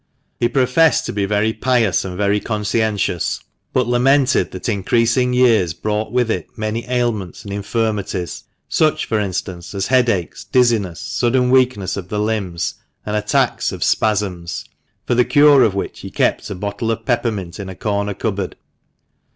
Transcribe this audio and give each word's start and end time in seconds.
He 0.39 0.49
professed 0.49 1.05
to 1.05 1.13
be 1.13 1.27
very 1.27 1.53
pious 1.53 2.03
and 2.03 2.17
very 2.17 2.39
conscientious, 2.39 3.39
but 3.71 3.85
lamented 3.85 4.49
that 4.49 4.67
increasing 4.67 5.31
years 5.31 5.75
brought 5.75 6.11
with 6.11 6.31
it 6.31 6.49
many 6.57 6.89
ailments 6.89 7.43
and 7.43 7.53
infirmities, 7.53 8.45
such, 8.67 9.05
for 9.05 9.19
instance, 9.19 9.75
as 9.75 9.85
headaches, 9.85 10.43
dizziness, 10.43 10.99
sudden 10.99 11.51
weakness 11.51 11.97
of 11.97 12.09
the 12.09 12.19
limbs, 12.19 12.73
and 13.05 13.15
attacks 13.15 13.71
of 13.71 13.83
spasms— 13.83 14.65
for 15.05 15.13
the 15.13 15.23
cure 15.23 15.61
of 15.61 15.75
which 15.75 15.99
he 15.99 16.09
kept 16.09 16.49
a 16.49 16.55
bottle 16.55 16.89
of 16.89 17.05
peppermint 17.05 17.59
in 17.59 17.69
a 17.69 17.75
corner 17.75 18.15
cupboard. 18.15 18.55